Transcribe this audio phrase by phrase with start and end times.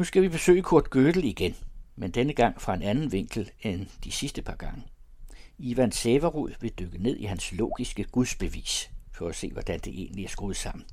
[0.00, 1.56] Nu skal vi besøge Kurt Gödel igen,
[1.96, 4.82] men denne gang fra en anden vinkel end de sidste par gange.
[5.58, 10.24] Ivan Severud vil dykke ned i hans logiske gudsbevis, for at se, hvordan det egentlig
[10.24, 10.86] er skruet sammen.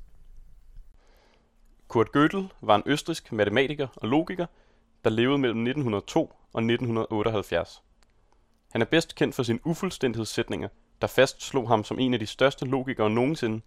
[1.88, 4.46] Kurt Gödel var en østrisk matematiker og logiker,
[5.04, 6.20] der levede mellem 1902
[6.52, 7.82] og 1978.
[8.72, 10.68] Han er bedst kendt for sine ufuldstændighedssætninger,
[11.00, 13.60] der fastslog ham som en af de største logikere nogensinde,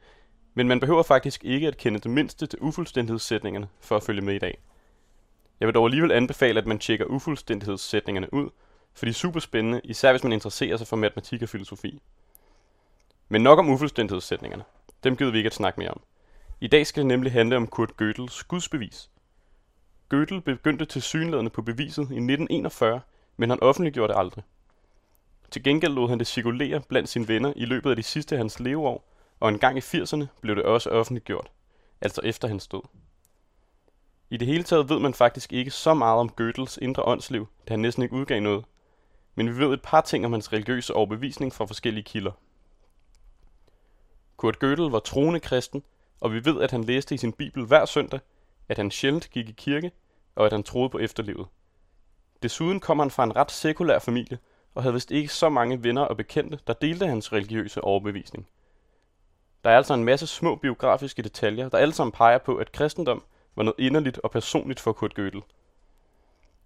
[0.54, 4.36] men man behøver faktisk ikke at kende det mindste til ufuldstændighedssætningerne for at følge med
[4.36, 4.58] i dag.
[5.62, 8.50] Jeg vil dog alligevel anbefale, at man tjekker ufuldstændighedssætningerne ud,
[8.94, 12.02] for de er super spændende, især hvis man interesserer sig for matematik og filosofi.
[13.30, 14.64] Men nok om ufuldstændighedssætningerne.
[15.04, 16.02] Dem gider vi ikke at snakke mere om.
[16.62, 19.10] I dag skal det nemlig handle om Kurt Gödels gudsbevis.
[20.14, 23.02] Gödel begyndte til synlædende på beviset i 1941,
[23.38, 24.44] men han offentliggjorde det aldrig.
[25.52, 28.40] Til gengæld lod han det cirkulere blandt sine venner i løbet af de sidste af
[28.40, 29.08] hans leveår,
[29.40, 31.52] og en gang i 80'erne blev det også offentliggjort,
[32.02, 32.82] altså efter hans død.
[34.32, 37.74] I det hele taget ved man faktisk ikke så meget om Gödels indre åndsliv, da
[37.74, 38.66] han næsten ikke udgav noget.
[39.36, 42.32] Men vi ved et par ting om hans religiøse overbevisning fra forskellige kilder.
[44.38, 45.84] Kurt Gödel var troende kristen,
[46.20, 48.20] og vi ved, at han læste i sin bibel hver søndag,
[48.70, 49.92] at han sjældent gik i kirke,
[50.36, 51.48] og at han troede på efterlivet.
[52.44, 54.38] Desuden kom han fra en ret sekulær familie,
[54.76, 58.48] og havde vist ikke så mange venner og bekendte, der delte hans religiøse overbevisning.
[59.64, 63.24] Der er altså en masse små biografiske detaljer, der alle sammen peger på, at kristendom
[63.56, 65.42] var noget inderligt og personligt for Kurt Gödel.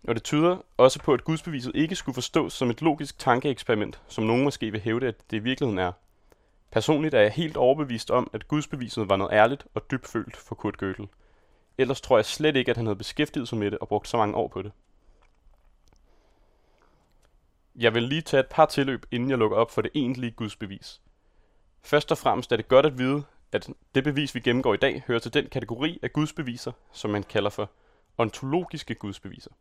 [0.08, 4.23] Og det tyder også på, at gudsbeviset ikke skulle forstås som et logisk tankeeksperiment, som
[4.23, 5.91] nogen måske vil hævde, at det i virkeligheden er.
[6.72, 10.83] Personligt er jeg helt overbevist om, at gudsbeviset var noget ærligt og dybfølt for Kurt
[10.83, 11.08] Gödel.
[11.78, 14.17] Ellers tror jeg slet ikke, at han havde beskæftiget sig med det og brugt så
[14.17, 14.72] mange år på det.
[17.75, 21.02] Jeg vil lige tage et par tilløb, inden jeg lukker op for det egentlige gudsbevis.
[21.81, 23.23] Først og fremmest er det godt at vide,
[23.56, 27.23] at det bevis, vi gennemgår i dag, hører til den kategori af gudsbeviser, som man
[27.23, 27.72] kalder for
[28.17, 29.52] ontologiske gudsbeviser.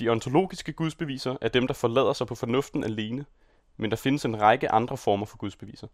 [0.00, 3.26] De ontologiske gudsbeviser er dem, der forlader sig på fornuften alene,
[3.76, 5.86] men der findes en række andre former for gudsbeviser.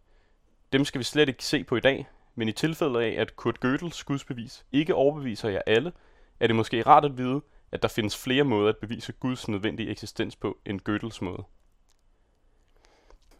[0.72, 3.64] Dem skal vi slet ikke se på i dag, men i tilfælde af, at Kurt
[3.64, 5.92] Gödels gudsbevis ikke overbeviser jer alle,
[6.40, 7.40] er det måske rart at vide,
[7.72, 11.44] at der findes flere måder at bevise Guds nødvendige eksistens på end Gödels måde.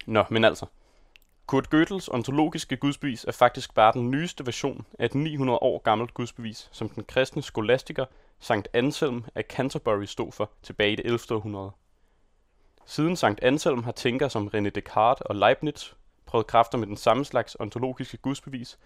[0.06, 0.66] Nå, men altså.
[1.50, 6.14] Kurt Gödels ontologiske gudsbevis er faktisk bare den nyeste version af et 900 år gammelt
[6.14, 8.04] gudsbevis, som den kristne skolastiker
[8.40, 11.18] Sankt Anselm af Canterbury stod for tilbage i det 11.
[11.30, 11.70] århundrede.
[12.86, 15.92] Siden Sankt Anselm har tænkere som René Descartes og Leibniz
[16.26, 18.78] prøvet kræfter med den samme slags ontologiske gudsbevis,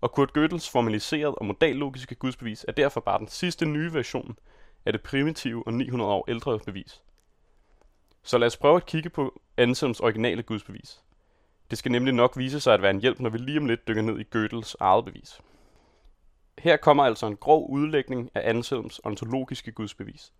[0.00, 4.38] og Kurt Gödels formaliserede og modallogiske gudsbevis er derfor bare den sidste nye version
[4.84, 7.02] af det primitive og 900 år ældre bevis.
[8.22, 11.00] Så lad os prøve at kigge på Anselms originale gudsbevis.
[11.70, 13.88] Det skal nemlig nok vise sig at være en hjælp, når vi lige om lidt
[13.88, 15.40] dykker ned i Gödels eget bevis.
[16.58, 20.32] Her kommer altså en grov udlægning af Anselms ontologiske gudsbevis.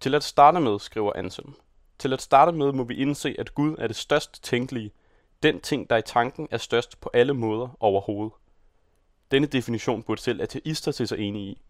[0.00, 1.54] Til at starte med, skriver Anselm,
[1.98, 4.92] til at starte med må vi indse, at Gud er det størst tænkelige,
[5.42, 8.32] den ting, der i tanken er størst på alle måder overhovedet.
[9.30, 11.62] Denne definition burde selv ateister til sig enige i.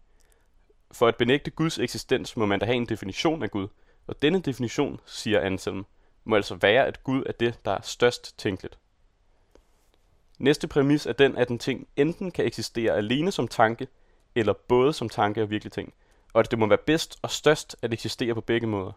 [0.91, 3.67] For at benægte Guds eksistens må man da have en definition af Gud,
[4.07, 5.85] og denne definition, siger Anselm,
[6.27, 8.77] må altså være, at Gud er det, der er størst tænkeligt.
[10.39, 13.87] Næste præmis er den, at en ting enten kan eksistere alene som tanke,
[14.35, 15.93] eller både som tanke og virkelig ting,
[16.33, 18.91] og at det må være bedst og størst at eksistere på begge måder.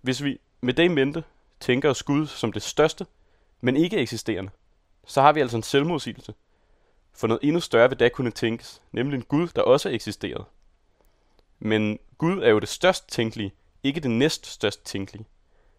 [0.00, 1.24] Hvis vi med det i mente
[1.60, 3.06] tænker os Gud som det største,
[3.60, 4.50] men ikke eksisterende,
[5.06, 6.34] så har vi altså en selvmodsigelse.
[7.12, 10.44] For noget endnu større vil da kunne tænkes, nemlig en Gud, der også eksisterede.
[11.58, 15.26] Men Gud er jo det størst tænkelige, ikke det næst størst tænkelige.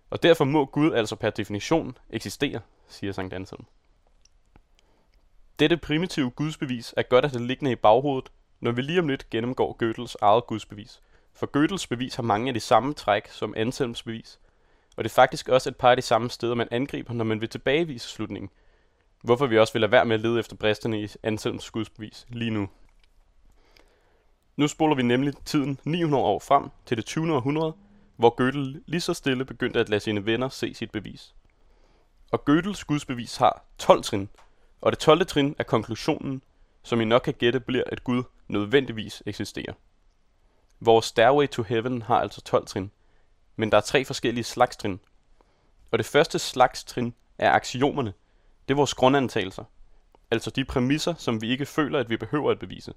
[0.10, 3.66] Og derfor må Gud altså per definition eksistere, siger Sankt Anselm.
[5.60, 9.30] Dette primitive gudsbevis er godt at det liggende i baghovedet, når vi lige om lidt
[9.30, 11.02] gennemgår Gödels eget gudsbevis.
[11.34, 14.40] For Gödels bevis har mange af de samme træk som Anselms bevis,
[14.98, 17.42] og det er faktisk også et par af de samme steder, man angriber, når man
[17.42, 18.50] vil tilbagevise slutningen.
[19.22, 22.52] Hvorfor vi også vil lade være med at lede efter bristerne i Anselms gudsbevis lige
[22.52, 22.70] nu.
[24.56, 27.36] Nu spoler vi nemlig tiden 900 år frem til det 20.
[27.36, 27.74] århundrede,
[28.20, 31.36] hvor Gödel lige så stille begyndte at lade sine venner se sit bevis.
[32.32, 34.30] Og Gödels gudsbevis har 12 trin,
[34.82, 35.26] og det 12.
[35.26, 36.42] trin er konklusionen,
[36.84, 39.74] som I nok kan gætte bliver, at Gud nødvendigvis eksisterer.
[40.80, 42.92] Vores Stairway to Heaven har altså 12 trin,
[43.56, 45.00] men der er tre forskellige slags trin.
[45.92, 48.14] Og det første slags trin er aksiomerne.
[48.68, 49.64] Det er vores grundantagelser.
[50.32, 52.94] Altså de præmisser, som vi ikke føler, at vi behøver at bevise.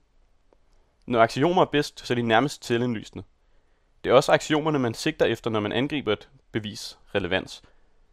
[1.06, 3.24] Når aksiomer er bedst, så er de nærmest selvindlysende.
[4.04, 7.62] Det er også aksiomerne, man sigter efter, når man angriber et bevis relevans.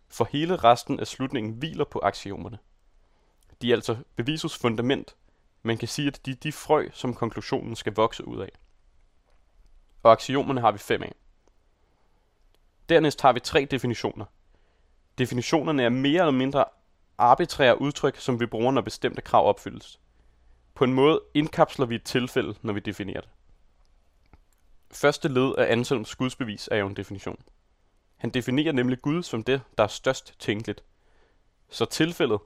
[0.08, 2.58] For hele resten af slutningen hviler på aksiomerne.
[3.62, 5.16] De er altså bevisets fundament.
[5.64, 8.50] Man kan sige, at de er de frø, som konklusionen skal vokse ud af.
[10.04, 11.14] og axiomerne har vi fem af.
[12.90, 14.26] Dernæst har vi tre definitioner.
[15.18, 16.66] Definitionerne er mere eller mindre
[17.18, 20.00] arbitrære udtryk, som vi bruger, når bestemte krav opfyldes.
[20.74, 23.30] På en måde indkapsler vi et tilfælde, når vi definerer det.
[24.92, 27.42] Første led af Anselms gudsbevis er jo en definition.
[28.18, 30.84] Han definerer nemlig Gud som det, der er størst tænkeligt.
[31.70, 32.40] Så tilfældet,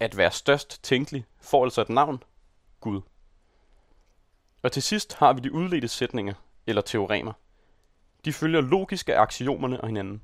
[0.00, 2.22] at være størst tænkelig, får altså et navn,
[2.80, 3.00] Gud.
[4.62, 6.34] Og til sidst har vi de udledte sætninger,
[6.66, 7.32] eller teoremer.
[8.24, 10.22] De følger logiske axiomerne og hinanden.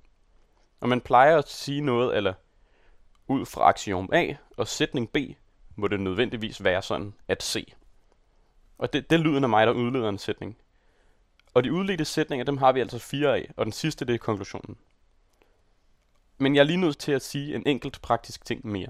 [0.80, 2.34] Og man plejer at sige noget, eller
[3.26, 5.16] ud fra axiom A og sætning B,
[5.76, 7.72] må det nødvendigvis være sådan at C.
[8.78, 10.56] Og det, det lyder af mig, der udleder en sætning.
[11.54, 14.18] Og de udledte sætninger, dem har vi altså fire af, og den sidste, det er
[14.18, 14.76] konklusionen.
[16.38, 18.88] Men jeg er lige nødt til at sige en enkelt praktisk ting mere.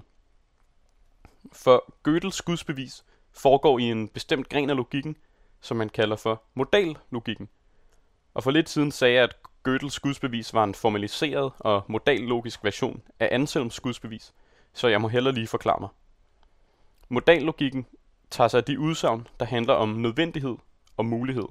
[1.52, 5.16] For Gödels gudsbevis foregår i en bestemt gren af logikken,
[5.60, 7.48] som man kalder for modallogikken.
[8.34, 9.36] Og for lidt siden sagde jeg, at
[9.68, 14.34] Gödels gudsbevis var en formaliseret og modallogisk version af Anselms gudsbevis,
[14.72, 15.88] så jeg må hellere lige forklare mig.
[17.08, 17.86] Modallogikken
[18.30, 20.56] tager sig af de udsagn, der handler om nødvendighed
[20.96, 21.48] og mulighed,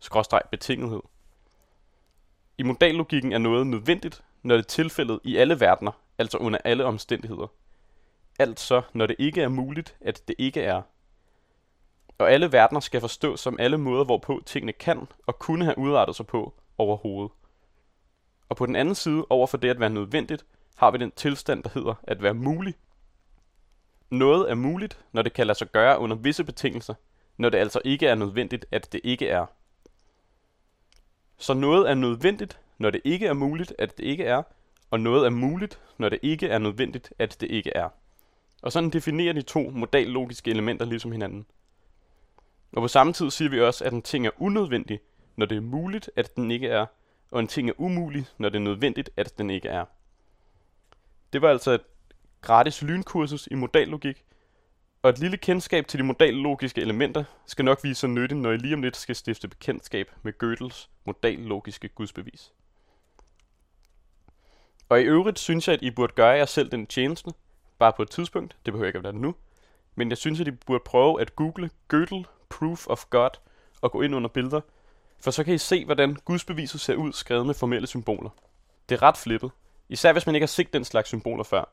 [0.00, 1.00] skråstreg betingethed.
[2.58, 6.84] I modallogikken er noget nødvendigt, når det er tilfældet i alle verdener, altså under alle
[6.84, 7.46] omstændigheder.
[8.38, 10.82] Altså, når det ikke er muligt, at det ikke er.
[12.18, 16.16] Og alle verdener skal forstås som alle måder, hvorpå tingene kan og kunne have udrettet
[16.16, 17.32] sig på overhovedet.
[18.48, 20.46] Og på den anden side, over for det at være nødvendigt,
[20.76, 22.74] har vi den tilstand, der hedder at være mulig.
[24.10, 26.94] Noget er muligt, når det kan lade sig gøre under visse betingelser,
[27.36, 29.46] når det altså ikke er nødvendigt, at det ikke er.
[31.38, 34.42] Så noget er nødvendigt, når det ikke er muligt, at det ikke er,
[34.90, 37.88] og noget er muligt, når det ikke er nødvendigt, at det ikke er.
[38.62, 41.46] Og sådan definerer de to modallogiske elementer ligesom hinanden.
[42.72, 45.00] Og på samme tid siger vi også, at en ting er unødvendig,
[45.36, 46.86] når det er muligt, at den ikke er,
[47.30, 49.84] og en ting er umulig, når det er nødvendigt, at den ikke er.
[51.32, 51.80] Det var altså et
[52.40, 54.24] gratis lynkursus i modallogik,
[55.06, 58.56] og et lille kendskab til de modallogiske elementer skal nok vise sig nyttigt, når I
[58.56, 62.52] lige om lidt skal stifte bekendtskab med Gödels modallogiske gudsbevis.
[64.88, 67.30] Og i øvrigt synes jeg, at I burde gøre jer selv den tjeneste,
[67.78, 69.34] bare på et tidspunkt, det behøver ikke at være nu,
[69.94, 73.30] men jeg synes, at I burde prøve at google Gödel Proof of God
[73.80, 74.60] og gå ind under billeder,
[75.20, 78.30] for så kan I se, hvordan gudsbeviset ser ud skrevet med formelle symboler.
[78.88, 79.50] Det er ret flippet,
[79.88, 81.72] især hvis man ikke har set den slags symboler før.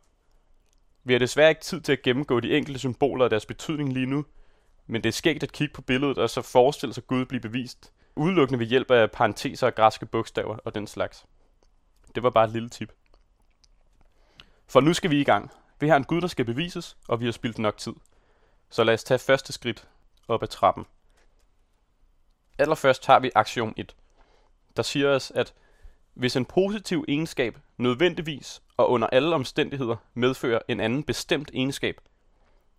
[1.03, 4.05] Vi har desværre ikke tid til at gennemgå de enkelte symboler og deres betydning lige
[4.05, 4.25] nu,
[4.87, 7.93] men det er skægt at kigge på billedet og så forestille sig Gud blive bevist,
[8.15, 11.25] udelukkende ved hjælp af parenteser og græske bogstaver og den slags.
[12.15, 12.93] Det var bare et lille tip.
[14.67, 15.51] For nu skal vi i gang.
[15.79, 17.93] Vi har en Gud, der skal bevises, og vi har spildt nok tid.
[18.69, 19.87] Så lad os tage første skridt
[20.27, 20.85] op ad trappen.
[22.59, 23.95] Allerførst har vi aktion 1,
[24.77, 25.53] der siger os, at
[26.13, 32.01] hvis en positiv egenskab nødvendigvis og under alle omstændigheder medfører en anden bestemt egenskab,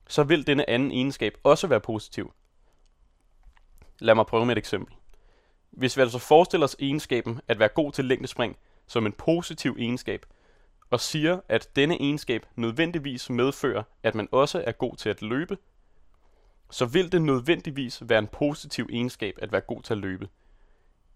[0.08, 2.32] så vil denne anden egenskab også være positiv.
[3.98, 4.94] Lad mig prøve med et eksempel.
[5.70, 8.56] Hvis vi altså forestiller os egenskaben at være god til længdespring
[8.86, 10.26] som en positiv egenskab,
[10.90, 15.58] og siger, at denne egenskab nødvendigvis medfører, at man også er god til at løbe,
[16.70, 20.28] så vil det nødvendigvis være en positiv egenskab at være god til at løbe,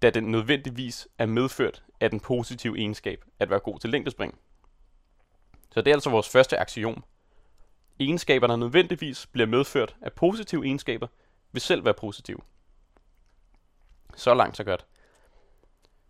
[0.03, 4.39] da den nødvendigvis er medført af den positive egenskab at være god til længdespring.
[5.71, 7.05] Så det er altså vores første axiom.
[8.01, 11.07] Egenskaberne nødvendigvis bliver medført af positive egenskaber,
[11.53, 12.39] vil selv være positive.
[14.17, 14.87] Så langt så godt.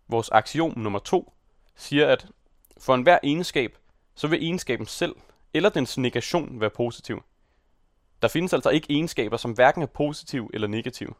[0.07, 1.33] Vores axiom nummer to
[1.75, 2.27] siger, at
[2.77, 3.77] for enhver egenskab,
[4.15, 5.15] så vil egenskaben selv
[5.53, 7.23] eller dens negation være positiv.
[8.21, 11.15] Der findes altså ikke egenskaber, som hverken er positiv eller negativ.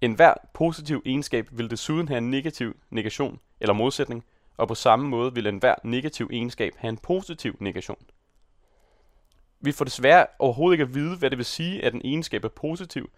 [0.00, 4.24] En hver positiv egenskab vil desuden have en negativ negation eller modsætning,
[4.58, 8.06] og på samme måde vil enhver negativ egenskab have en positiv negation.
[9.60, 12.48] Vi får desværre overhovedet ikke at vide, hvad det vil sige, at en egenskab er
[12.48, 13.10] positiv,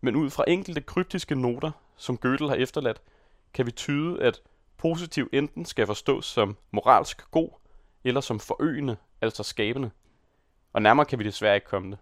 [0.00, 3.02] men ud fra enkelte kryptiske noter, som Gödel har efterladt,
[3.54, 4.40] kan vi tyde, at
[4.76, 7.50] positiv enten skal forstås som moralsk god,
[8.04, 9.90] eller som forøgende, altså skabende.
[10.72, 11.98] Og nærmere kan vi desværre ikke komme det.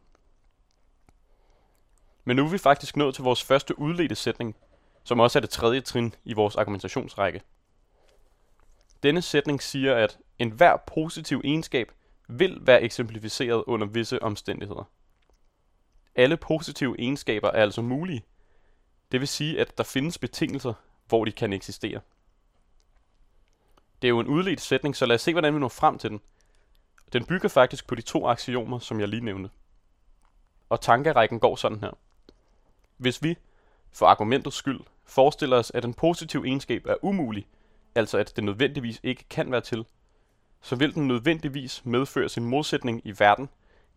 [2.24, 4.56] Men nu er vi faktisk nået til vores første udledte sætning,
[5.04, 7.42] som også er det tredje trin i vores argumentationsrække.
[9.04, 11.92] Denne sætning siger, at enhver positiv egenskab
[12.28, 14.90] vil være eksemplificeret under visse omstændigheder.
[16.14, 18.24] Alle positive egenskaber er altså mulige.
[19.12, 20.74] Det vil sige, at der findes betingelser,
[21.08, 22.00] hvor de kan eksistere.
[24.02, 26.10] Det er jo en udledt sætning, så lad os se, hvordan vi når frem til
[26.10, 26.20] den.
[27.12, 29.50] Den bygger faktisk på de to aksiomer, som jeg lige nævnte.
[30.68, 31.98] Og tankerækken går sådan her.
[32.96, 33.36] Hvis vi,
[33.92, 37.46] for argumentets skyld, forestiller os, at en positiv egenskab er umulig,
[37.94, 39.84] altså at det nødvendigvis ikke kan være til,
[40.62, 43.48] så vil den nødvendigvis medføre sin modsætning i verden,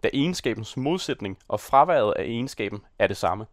[0.04, 3.46] da egenskabens modsætning og fraværet af egenskaben er det samme.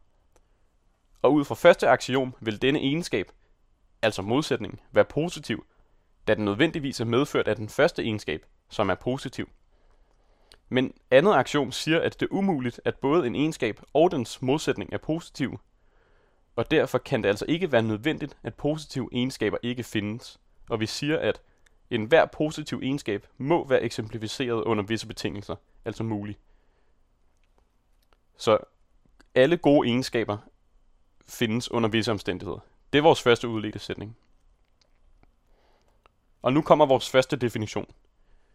[1.22, 3.32] Og ud fra første axiom vil denne egenskab,
[4.02, 5.66] altså modsætning, være positiv,
[6.26, 9.48] da den nødvendigvis er medført af den første egenskab, som er positiv.
[10.68, 14.92] Men andet aktion siger, at det er umuligt, at både en egenskab og dens modsætning
[14.92, 15.60] er positiv,
[16.56, 20.40] og derfor kan det altså ikke være nødvendigt, at positive egenskaber ikke findes.
[20.70, 21.40] Og vi siger, at
[21.90, 26.37] enhver positiv egenskab må være eksemplificeret under visse betingelser, altså mulig.
[28.37, 28.58] Så
[29.34, 30.38] alle gode egenskaber
[31.28, 32.58] findes under visse omstændigheder.
[32.92, 34.16] Det er vores første udledte sætning.
[36.42, 37.87] Og nu kommer vores første definition.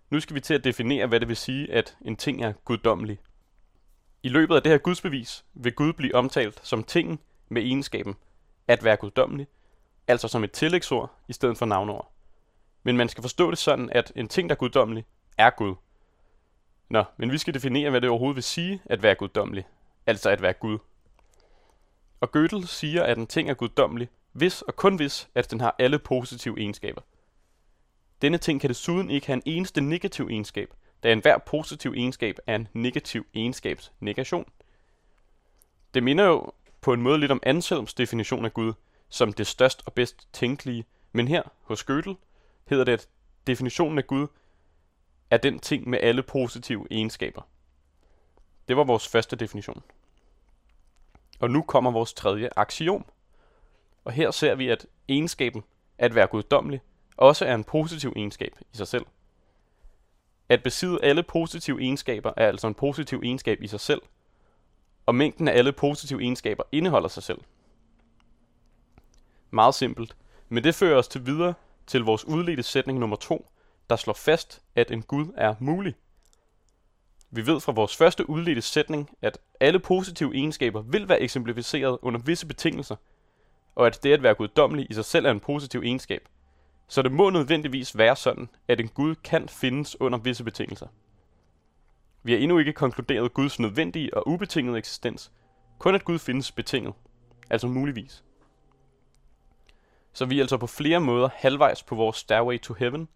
[0.10, 3.20] Nu skal vi til at definere, hvad det vil sige, at en ting er guddommelig.
[4.24, 8.16] I løbet af det her gudsbevis vil Gud blive omtalt som tingen med egenskaben
[8.68, 9.48] at være guddommelig,
[10.08, 12.12] altså som et tillægsord i stedet for navnord.
[12.84, 15.06] Men man skal forstå det sådan, at en ting, der er guddommelig,
[15.38, 15.76] er Gud.
[16.90, 19.68] Nå, men vi skal definere, hvad det overhovedet vil sige at være guddommelig,
[20.06, 20.78] altså at være Gud.
[22.20, 25.76] Og Gödel siger, at en ting er guddommelig, hvis og kun hvis, at den har
[25.80, 27.02] alle positive egenskaber.
[28.22, 32.56] Denne ting kan desuden ikke have en eneste negativ egenskab, da enhver positiv egenskab er
[32.56, 34.52] en negativ egenskabs negation.
[35.94, 36.52] Det minder jo
[36.90, 38.74] på en måde lidt om Anselms definition af Gud,
[39.10, 42.16] som det størst og bedst tænkelige, men her hos Gödel
[42.66, 43.08] hedder det, at
[43.48, 44.28] definitionen af Gud
[45.30, 47.42] er den ting med alle positive egenskaber.
[48.68, 49.84] Det var vores første definition.
[51.40, 53.06] Og nu kommer vores tredje axiom.
[54.06, 55.64] Og her ser vi, at egenskaben
[55.98, 56.82] at være guddommelig
[57.18, 59.06] også er en positiv egenskab i sig selv.
[60.50, 64.02] At besidde alle positive egenskaber er altså en positiv egenskab i sig selv,
[65.10, 67.42] og mængden af alle positive egenskaber indeholder sig selv.
[69.52, 70.16] Meget simpelt,
[70.50, 71.54] men det fører os til videre
[71.88, 73.50] til vores udledte sætning nummer 2,
[73.90, 75.96] der slår fast, at en Gud er mulig.
[77.32, 82.20] Vi ved fra vores første udledte sætning, at alle positive egenskaber vil være eksemplificeret under
[82.20, 82.96] visse betingelser,
[83.76, 86.28] og at det at være guddommelig i sig selv er en positiv egenskab.
[86.88, 90.88] Så det må nødvendigvis være sådan, at en Gud kan findes under visse betingelser.
[92.24, 95.32] Vi har endnu ikke konkluderet Guds nødvendige og ubetingede eksistens,
[95.80, 96.94] kun at Gud findes betinget,
[97.50, 98.24] altså muligvis.
[100.14, 103.08] Så vi er altså på flere måder halvvejs på vores stairway to heaven.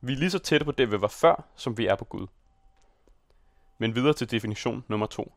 [0.00, 2.26] Vi er lige så tætte på det, vi var før, som vi er på Gud.
[3.78, 5.32] Men videre til definition nummer to.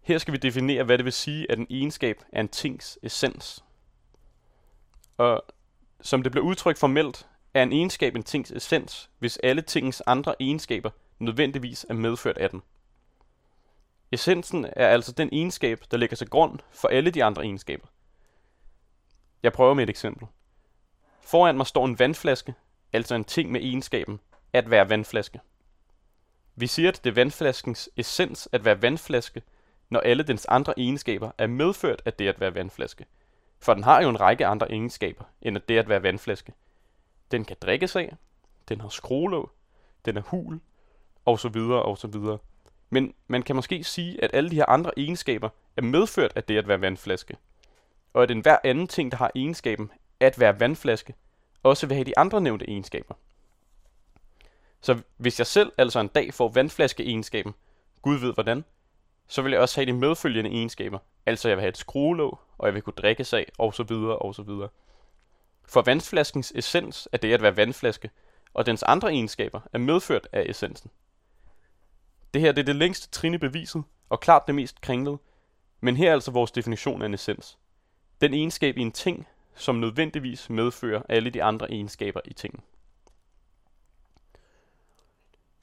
[0.00, 3.64] Her skal vi definere, hvad det vil sige, at en egenskab er en tings essens.
[5.16, 5.42] Og
[6.00, 10.34] som det bliver udtrykt formelt, er en egenskab en tings essens, hvis alle tingens andre
[10.40, 12.62] egenskaber nødvendigvis er medført af den.
[14.12, 17.86] Essensen er altså den egenskab, der ligger til grund for alle de andre egenskaber.
[19.42, 20.28] Jeg prøver med et eksempel.
[21.20, 22.54] Foran mig står en vandflaske,
[22.92, 24.20] altså en ting med egenskaben
[24.52, 25.40] at være vandflaske.
[26.56, 29.42] Vi siger, at det er vandflaskens essens at være vandflaske,
[29.90, 33.06] når alle dens andre egenskaber er medført af det at være vandflaske.
[33.58, 36.52] For den har jo en række andre egenskaber, end at det at være vandflaske.
[37.30, 38.16] Den kan drikkes af,
[38.68, 39.50] den har skruelåg,
[40.04, 40.60] den er hul,
[41.24, 42.38] og så videre, og så videre.
[42.90, 46.58] Men man kan måske sige, at alle de her andre egenskaber er medført af det
[46.58, 47.36] at være vandflaske.
[48.12, 49.90] Og at enhver anden ting, der har egenskaben
[50.20, 51.14] at være vandflaske,
[51.62, 53.14] også vil have de andre nævnte egenskaber.
[54.80, 57.54] Så hvis jeg selv altså en dag får vandflaske-egenskaben,
[58.02, 58.64] Gud ved hvordan,
[59.28, 60.98] så vil jeg også have de medfølgende egenskaber.
[61.26, 64.18] Altså jeg vil have et skruelåg, og jeg vil kunne drikke sig og så videre,
[64.18, 64.68] og så videre.
[65.64, 68.10] For vandflaskens essens er det at være vandflaske,
[68.54, 70.90] og dens andre egenskaber er medført af essensen.
[72.34, 75.18] Det her det er det længste trin i beviset, og klart det mest kringlede,
[75.80, 77.58] men her er altså vores definition af en essens.
[78.20, 82.60] Den egenskab i en ting, som nødvendigvis medfører alle de andre egenskaber i tingen.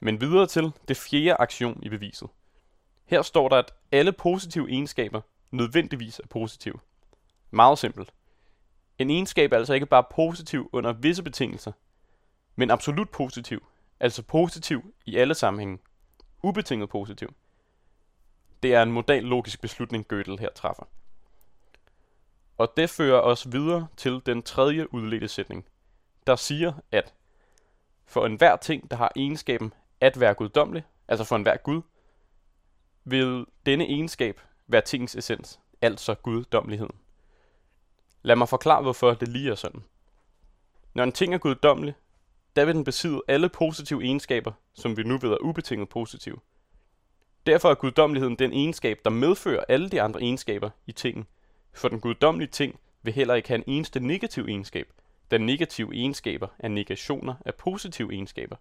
[0.00, 2.28] Men videre til det fjerde aktion i beviset.
[3.04, 6.78] Her står der, at alle positive egenskaber nødvendigvis er positive.
[7.50, 8.12] Meget simpelt.
[8.98, 11.72] En egenskab er altså ikke bare positiv under visse betingelser,
[12.56, 13.66] men absolut positiv,
[14.00, 15.78] altså positiv i alle sammenhænge.
[16.42, 17.34] Ubetinget positiv.
[18.62, 20.84] Det er en modal logisk beslutning, Gödel her træffer.
[22.58, 25.66] Og det fører os videre til den tredje udledte sætning,
[26.26, 27.14] der siger, at
[28.06, 31.82] for enhver ting, der har egenskaben at være guddommelig, altså for enhver Gud,
[33.04, 36.96] vil denne egenskab være tingens essens, altså guddommeligheden.
[38.22, 39.84] Lad mig forklare, hvorfor det lige er sådan.
[40.94, 41.94] Når en ting er guddommelig,
[42.56, 46.38] der vil den besidde alle positive egenskaber, som vi nu ved er ubetinget positive.
[47.46, 51.26] Derfor er guddommeligheden den egenskab, der medfører alle de andre egenskaber i tingen,
[51.72, 54.92] For den guddommelige ting vil heller ikke have en eneste negativ egenskab,
[55.30, 58.56] da negative egenskaber er negationer af positive egenskaber.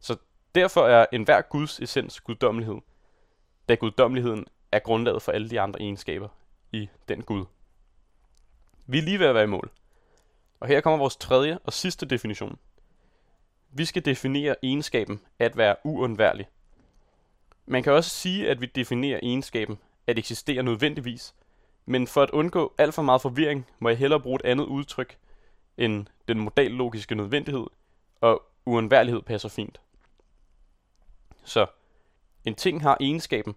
[0.00, 0.16] Så
[0.54, 2.76] derfor er enhver Guds essens guddommelighed,
[3.68, 6.28] da guddommeligheden er grundlaget for alle de andre egenskaber
[6.72, 7.44] i den Gud.
[8.86, 9.70] Vi er lige ved at være i mål.
[10.64, 12.58] Og her kommer vores tredje og sidste definition.
[13.70, 16.48] Vi skal definere egenskaben at være uundværlig.
[17.66, 21.34] Man kan også sige, at vi definerer egenskaben at eksistere nødvendigvis,
[21.86, 25.16] men for at undgå alt for meget forvirring, må jeg hellere bruge et andet udtryk
[25.76, 27.66] end den modallogiske nødvendighed,
[28.20, 29.80] og uundværlighed passer fint.
[31.44, 31.66] Så
[32.44, 33.54] en ting har egenskaben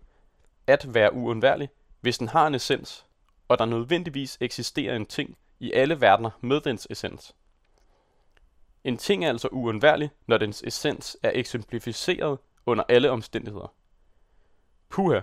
[0.68, 1.70] at være uundværlig,
[2.02, 3.06] hvis den har en essens,
[3.48, 7.36] og der nødvendigvis eksisterer en ting i alle verdener med dens essens.
[8.84, 13.74] En ting er altså uundværlig, når dens essens er eksemplificeret under alle omstændigheder.
[14.90, 15.20] Puha.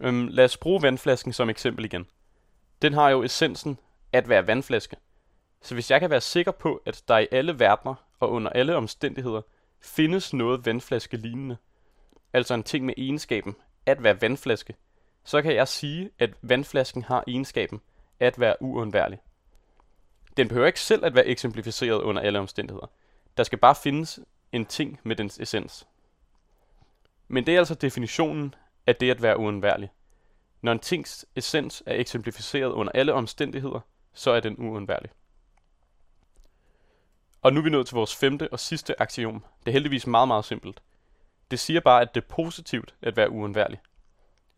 [0.00, 2.06] Øhm, lad os bruge vandflasken som eksempel igen.
[2.82, 3.78] Den har jo essensen
[4.12, 4.96] at være vandflaske.
[5.62, 8.76] Så hvis jeg kan være sikker på, at der i alle verdener og under alle
[8.76, 9.42] omstændigheder
[9.80, 11.56] findes noget vandflaske lignende,
[12.32, 14.74] altså en ting med egenskaben at være vandflaske,
[15.24, 17.80] så kan jeg sige, at vandflasken har egenskaben
[18.20, 19.18] at være uundværlig.
[20.36, 22.90] Den behøver ikke selv at være eksemplificeret under alle omstændigheder.
[23.36, 24.20] Der skal bare findes
[24.52, 25.86] en ting med dens essens.
[27.28, 28.54] Men det er altså definitionen
[28.86, 29.90] af det at være uundværlig.
[30.60, 33.80] Når en tings essens er eksemplificeret under alle omstændigheder,
[34.12, 35.10] så er den uundværlig.
[37.42, 39.44] Og nu er vi nået til vores femte og sidste axiom.
[39.60, 40.82] Det er heldigvis meget, meget simpelt.
[41.50, 43.80] Det siger bare, at det er positivt at være uundværlig.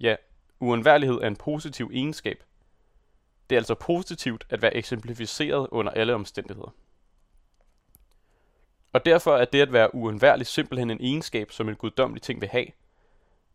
[0.01, 0.17] Ja,
[0.61, 2.45] uundværlighed er en positiv egenskab.
[3.51, 6.75] Det er altså positivt at være eksemplificeret under alle omstændigheder.
[8.93, 12.49] Og derfor er det at være uundværlig simpelthen en egenskab, som en guddommelig ting vil
[12.49, 12.67] have.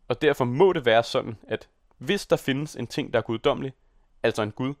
[0.08, 3.72] Og derfor må det være sådan, at hvis der findes en ting, der er guddommelig,
[4.22, 4.74] altså en Gud,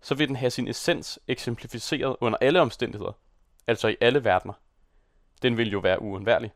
[0.00, 3.12] så vil den have sin essens eksemplificeret under alle omstændigheder,
[3.66, 4.54] altså i alle verdener.
[5.42, 6.52] Den vil jo være uundværlig.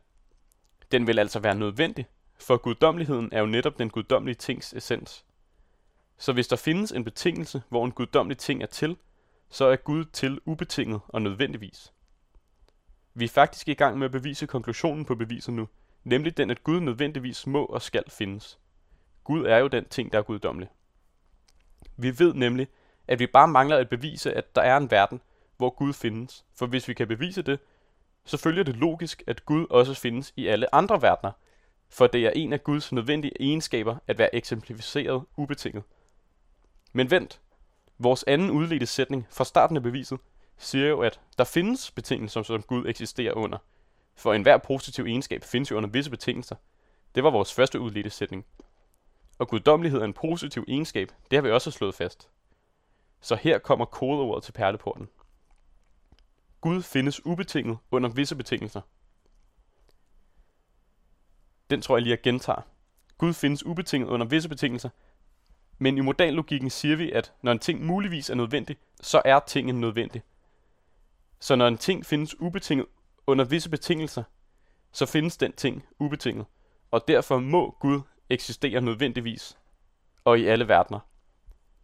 [0.91, 2.05] Den vil altså være nødvendig,
[2.39, 5.25] for guddommeligheden er jo netop den guddommelige tings essens.
[6.19, 8.97] Så hvis der findes en betingelse, hvor en guddommelig ting er til,
[9.49, 11.93] så er Gud til ubetinget og nødvendigvis.
[13.13, 15.67] Vi er faktisk i gang med at bevise konklusionen på beviset nu,
[16.03, 18.59] nemlig den, at Gud nødvendigvis må og skal findes.
[19.23, 20.69] Gud er jo den ting, der er guddommelig.
[21.97, 22.67] Vi ved nemlig,
[23.07, 25.21] at vi bare mangler at bevise, at der er en verden,
[25.57, 26.45] hvor Gud findes.
[26.55, 27.59] For hvis vi kan bevise det,
[28.25, 31.31] så følger det logisk, at Gud også findes i alle andre verdener,
[31.89, 35.83] for det er en af Guds nødvendige egenskaber at være eksemplificeret ubetinget.
[36.93, 37.41] Men vent,
[37.97, 40.19] vores anden udledte sætning fra starten af beviset
[40.57, 43.57] siger jo, at der findes betingelser, som Gud eksisterer under.
[44.15, 46.55] For enhver positiv egenskab findes jo under visse betingelser.
[47.15, 48.45] Det var vores første udledte sætning.
[49.39, 52.29] Og guddommelighed er en positiv egenskab, det har vi også slået fast.
[53.21, 55.09] Så her kommer kodeordet til perleporten.
[56.61, 58.81] Gud findes ubetinget under visse betingelser.
[61.69, 62.61] Den tror jeg lige, at gentager.
[63.17, 64.89] Gud findes ubetinget under visse betingelser,
[65.79, 69.81] men i modallogikken siger vi, at når en ting muligvis er nødvendig, så er tingen
[69.81, 70.21] nødvendig.
[71.39, 72.85] Så når en ting findes ubetinget
[73.27, 74.23] under visse betingelser,
[74.91, 76.45] så findes den ting ubetinget,
[76.91, 79.57] og derfor må Gud eksistere nødvendigvis,
[80.25, 80.99] og i alle verdener.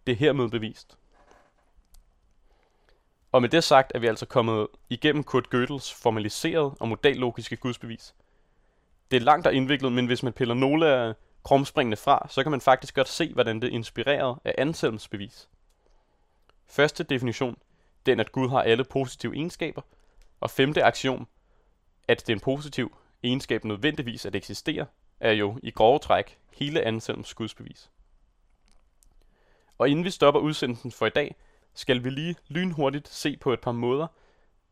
[0.08, 0.98] Det er hermed bevist.
[3.32, 8.16] Og med det sagt er vi altså kommet igennem Kurt Gödels formaliserede og modallogiske gudsbevis.
[9.12, 11.14] Det er langt og indviklet, men hvis man piller nogle af
[11.46, 15.50] krumspringene fra, så kan man faktisk godt se, hvordan det er inspireret af Anselms bevis.
[16.68, 17.58] Første definition,
[18.06, 19.82] den at Gud har alle positive egenskaber,
[20.40, 21.28] og femte aktion,
[22.08, 24.86] at det en positiv egenskab nødvendigvis at eksistere,
[25.20, 27.92] er jo i grove træk hele Anselms gudsbevis.
[29.78, 31.36] Og inden vi stopper udsendelsen for i dag,
[31.74, 34.08] skal vi lige lynhurtigt se på et par måder,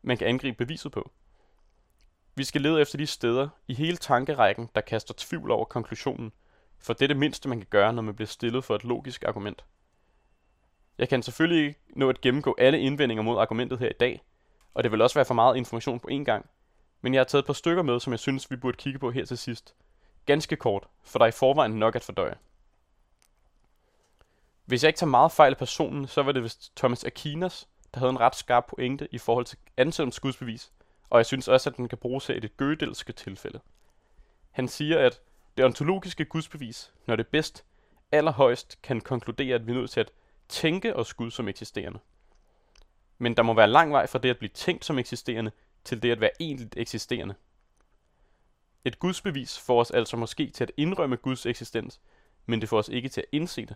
[0.02, 1.12] man kan angribe beviset på.
[2.36, 6.32] Vi skal lede efter de steder i hele tankerækken, der kaster tvivl over konklusionen,
[6.84, 9.24] for det er det mindste, man kan gøre, når man bliver stillet for et logisk
[9.24, 9.66] argument.
[10.98, 14.24] Jeg kan selvfølgelig ikke nå at gennemgå alle indvendinger mod argumentet her i dag,
[14.74, 16.50] og det vil også være for meget information på én gang,
[17.02, 19.12] men jeg har taget et par stykker med, som jeg synes, vi burde kigge på
[19.12, 19.76] her til sidst.
[20.26, 22.36] Ganske kort, for der er i forvejen nok at fordøje.
[24.66, 28.00] Hvis jeg ikke tager meget fejl af personen, så var det vist Thomas Aquinas, der
[28.00, 30.72] havde en ret skarp pointe i forhold til Anselms gudsbevis,
[31.10, 33.60] og jeg synes også, at den kan bruges her i det gødelske tilfælde.
[34.52, 35.22] Han siger, at
[35.58, 37.66] det ontologiske gudsbevis, når det bedst,
[38.12, 40.12] allerhøjst kan konkludere, at vi er nødt til at
[40.50, 42.00] tænke os Gud som eksisterende.
[43.18, 45.52] Men der må være lang vej fra det at blive tænkt som eksisterende,
[45.84, 47.36] til det at være egentligt eksisterende.
[48.86, 52.02] Et gudsbevis får os altså måske til at indrømme Guds eksistens,
[52.46, 53.76] men det får os ikke til at indse det.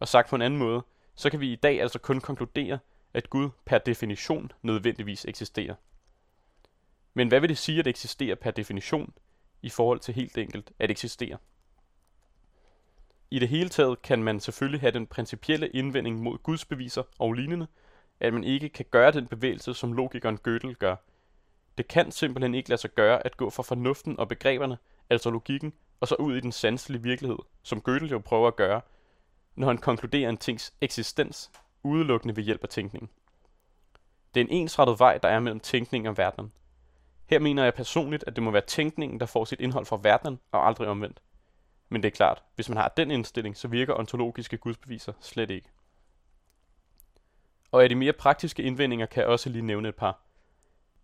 [0.00, 0.82] Og sagt på en anden måde,
[1.14, 2.78] så kan vi i dag altså kun konkludere,
[3.14, 5.74] at Gud per definition nødvendigvis eksisterer.
[7.14, 9.14] Men hvad vil det sige at eksistere per definition
[9.62, 11.38] i forhold til helt enkelt at eksistere?
[13.30, 17.32] I det hele taget kan man selvfølgelig have den principielle indvending mod Guds beviser og
[17.32, 17.66] lignende,
[18.20, 20.96] at man ikke kan gøre den bevægelse, som logikeren Gödel gør.
[21.78, 24.78] Det kan simpelthen ikke lade sig gøre at gå fra fornuften og begreberne,
[25.10, 28.80] altså logikken, og så ud i den sanselige virkelighed, som Gödel jo prøver at gøre,
[29.54, 31.50] når han konkluderer en tings eksistens
[31.82, 33.10] udelukkende ved hjælp af tænkningen.
[34.34, 36.52] Det er en ensrettet vej, der er mellem tænkning og verden.
[37.32, 40.40] Her mener jeg personligt, at det må være tænkningen, der får sit indhold fra verden
[40.50, 41.22] og aldrig omvendt.
[41.88, 45.68] Men det er klart, hvis man har den indstilling, så virker ontologiske gudsbeviser slet ikke.
[47.70, 50.20] Og af de mere praktiske indvendinger kan jeg også lige nævne et par.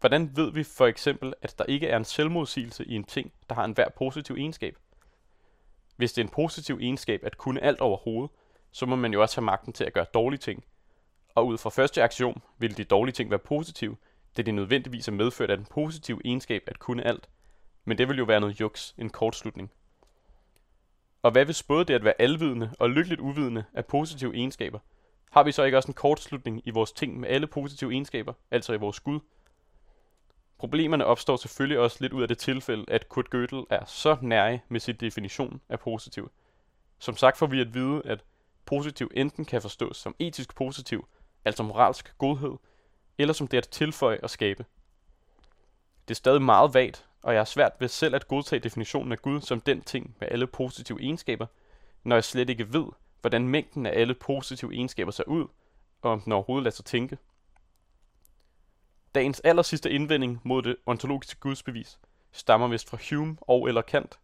[0.00, 3.54] Hvordan ved vi for eksempel, at der ikke er en selvmodsigelse i en ting, der
[3.54, 4.76] har en hver positiv egenskab?
[5.96, 8.30] Hvis det er en positiv egenskab at kunne alt overhovedet,
[8.70, 10.64] så må man jo også have magten til at gøre dårlige ting.
[11.34, 13.96] Og ud fra første aktion vil de dårlige ting være positive,
[14.38, 17.28] da det nødvendigvis er medført af den positive egenskab at kunne alt.
[17.84, 19.70] Men det vil jo være noget juks, en kortslutning.
[21.22, 24.78] Og hvad hvis både det at være alvidende og lykkeligt uvidende er positive egenskaber,
[25.30, 28.72] har vi så ikke også en kortslutning i vores ting med alle positive egenskaber, altså
[28.72, 29.20] i vores Gud?
[30.58, 34.60] Problemerne opstår selvfølgelig også lidt ud af det tilfælde, at Kurt Gödel er så nære
[34.68, 36.30] med sin definition af positiv.
[36.98, 38.24] Som sagt får vi at vide, at
[38.64, 41.08] positiv enten kan forstås som etisk positiv,
[41.44, 42.56] altså moralsk godhed,
[43.18, 44.64] eller som det at tilføje og skabe.
[46.08, 49.22] Det er stadig meget vagt, og jeg har svært ved selv at godtage definitionen af
[49.22, 51.46] Gud som den ting med alle positive egenskaber,
[52.04, 52.86] når jeg slet ikke ved,
[53.20, 55.46] hvordan mængden af alle positive egenskaber ser ud,
[56.02, 57.18] og om den overhovedet lader sig tænke.
[59.14, 61.98] Dagens aller sidste indvending mod det ontologiske gudsbevis
[62.32, 64.18] stammer vist fra Hume og eller Kant,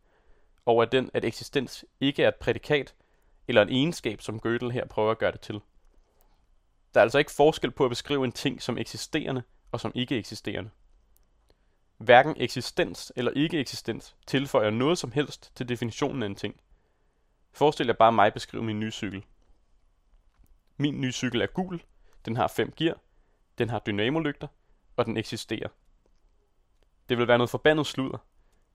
[0.67, 2.95] og er den, at eksistens ikke er et prædikat
[3.49, 5.61] eller en egenskab, som Gödel her prøver at gøre det til.
[6.95, 10.19] Der er altså ikke forskel på at beskrive en ting som eksisterende og som ikke
[10.19, 10.71] eksisterende.
[11.97, 16.61] Hverken eksistens eller ikke-eksistens tilføjer noget som helst til definitionen af en ting.
[17.53, 19.25] Forestil jer bare mig beskrive min nye cykel.
[20.77, 21.83] Min nye cykel er gul,
[22.25, 22.99] den har fem gear,
[23.59, 24.49] den har dynamolygter,
[24.97, 25.69] og den eksisterer.
[27.09, 28.19] Det vil være noget forbandet sludder.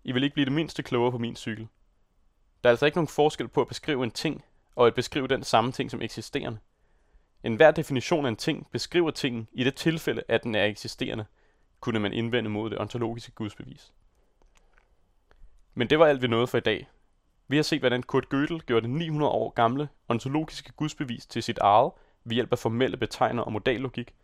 [0.03, 1.67] I vil ikke blive det mindste klogere på min cykel.
[2.63, 5.43] Der er altså ikke nogen forskel på at beskrive en ting, og at beskrive den
[5.43, 6.59] samme ting som eksisterende.
[7.43, 11.25] En hver definition af en ting beskriver tingen i det tilfælde, at den er eksisterende,
[11.79, 13.93] kunne man indvende mod det ontologiske gudsbevis.
[15.73, 16.87] Men det var alt vi nåede for i dag.
[17.47, 21.57] Vi har set, hvordan Kurt Gödel gjorde det 900 år gamle ontologiske gudsbevis til sit
[21.57, 21.91] eget
[22.23, 24.15] ved hjælp af formelle betegner og modallogik.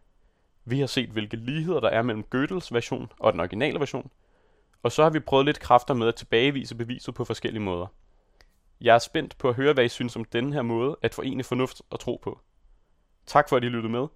[0.66, 4.12] Vi har set, hvilke ligheder der er mellem Gödels version og den originale version.
[4.84, 7.88] Og så har vi prøvet lidt kræfter med at tilbagevise beviset på forskellige måder.
[8.82, 11.44] Jeg er spændt på at høre, hvad I synes om denne her måde at forene
[11.44, 12.40] fornuft og tro på.
[13.28, 14.08] Tak for, at I lyttede med.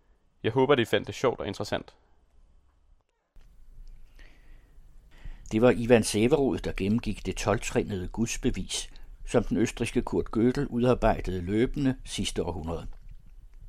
[0.44, 1.96] Jeg håber, at I fandt det sjovt og interessant.
[5.52, 8.90] Det var Ivan Severud, der gennemgik det 12 gudsbevis,
[9.26, 12.88] som den østriske Kurt Gödel udarbejdede løbende sidste århundrede.